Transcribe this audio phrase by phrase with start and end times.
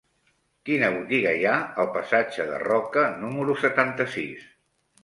[0.69, 1.53] Quina botiga hi ha
[1.85, 4.53] al passatge de Roca número setanta-sis?